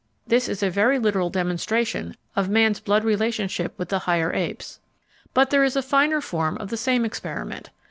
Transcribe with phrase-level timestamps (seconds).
[0.25, 4.79] This is a very literal demonstration of man's blood relationship with the higher apes.
[5.35, 7.69] But there is a finer form of the same experiment.